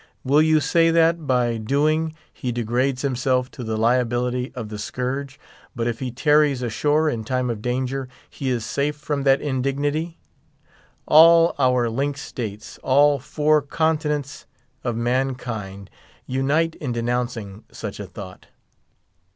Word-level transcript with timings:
Will 0.23 0.41
you 0.41 0.59
say 0.59 0.89
that, 0.89 1.27
by 1.27 1.57
so 1.57 1.59
doing, 1.59 2.15
he 2.33 2.51
degrades 2.51 3.03
himself 3.03 3.51
to 3.51 3.63
the 3.63 3.77
liability 3.77 4.51
of 4.55 4.69
the 4.69 4.79
scourge, 4.79 5.39
but 5.75 5.85
if 5.85 5.99
he 5.99 6.09
tarries 6.09 6.63
ashore 6.63 7.07
in 7.07 7.23
time 7.23 7.51
of 7.51 7.61
danger, 7.61 8.09
he 8.27 8.49
is 8.49 8.65
safe 8.65 8.95
from 8.95 9.21
that 9.25 9.41
indignity? 9.41 10.17
All 11.05 11.53
our 11.59 11.87
linked 11.87 12.17
states, 12.17 12.79
all 12.81 13.19
four 13.19 13.61
continents 13.61 14.47
of 14.83 14.95
mankind, 14.95 15.87
unite 16.25 16.73
in 16.81 16.93
denouncing 16.93 17.63
such 17.71 17.99
a 17.99 18.07
thought. 18.07 18.47